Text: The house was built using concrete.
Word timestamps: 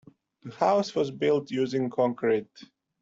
The 0.41 0.51
house 0.55 0.95
was 0.95 1.11
built 1.11 1.51
using 1.51 1.91
concrete. 1.91 2.49